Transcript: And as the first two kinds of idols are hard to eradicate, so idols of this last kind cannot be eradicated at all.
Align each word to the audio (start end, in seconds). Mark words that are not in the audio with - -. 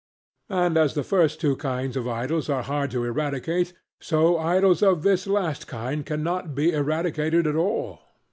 And 0.49 0.77
as 0.77 0.95
the 0.95 1.03
first 1.03 1.39
two 1.39 1.55
kinds 1.57 1.95
of 1.95 2.07
idols 2.07 2.49
are 2.49 2.63
hard 2.63 2.89
to 2.89 3.03
eradicate, 3.05 3.71
so 3.99 4.39
idols 4.39 4.81
of 4.81 5.03
this 5.03 5.27
last 5.27 5.67
kind 5.67 6.03
cannot 6.03 6.55
be 6.55 6.71
eradicated 6.71 7.45
at 7.45 7.55
all. 7.55 7.99